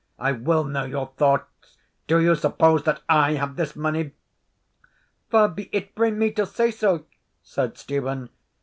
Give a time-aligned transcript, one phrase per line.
[0.17, 4.13] I will know your thoughts; do you suppose that I have this money?"
[5.29, 7.05] "Far be it frae me to say so,"
[7.43, 8.29] said Stephen.